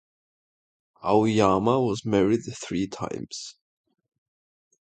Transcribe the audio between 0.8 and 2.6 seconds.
Aoyama was married